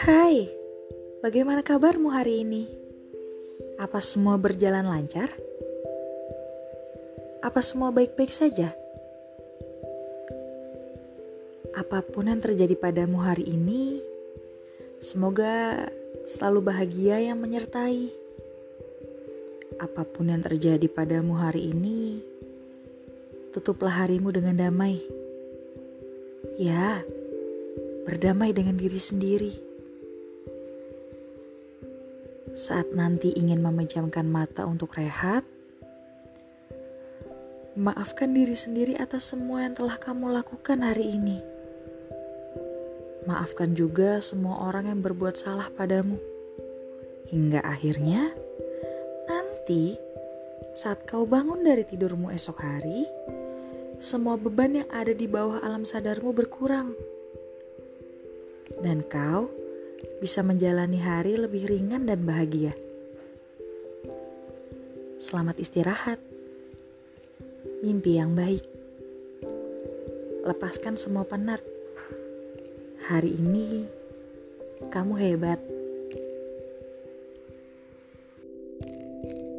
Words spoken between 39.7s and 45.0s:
telah kamu lakukan hari ini. Maafkan juga semua orang yang